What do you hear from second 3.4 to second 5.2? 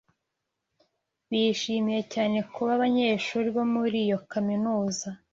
bo muri iyo kaminuza.